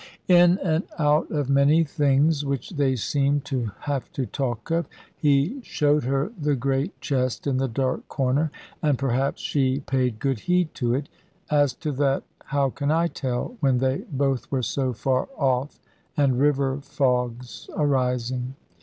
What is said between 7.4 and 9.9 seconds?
in the dark corner; and perhaps she